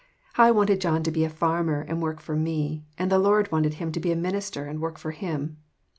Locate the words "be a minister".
3.99-4.65